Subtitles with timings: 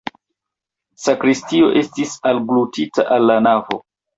[1.03, 3.83] Sakristio estis alglutita al la navo.